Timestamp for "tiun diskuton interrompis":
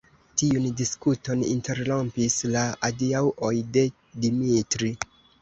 0.41-2.39